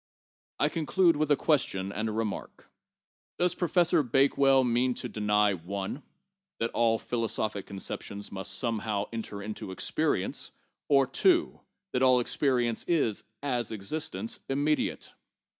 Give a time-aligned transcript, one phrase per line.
[0.57, 2.71] 1 conclude with a question and a remark:
[3.37, 6.01] Does Professor Bake well mean to deny (1)
[6.59, 10.49] that all philosophic conceptions must somehow enter into experience,
[10.87, 11.61] or (2)
[11.91, 15.13] that all experience is, as existence, im mediate?